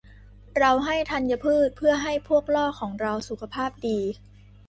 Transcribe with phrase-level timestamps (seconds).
[0.59, 3.99] เราให้ธัญพืชเพื่อให้พวกล่อของเราสุขภาพดี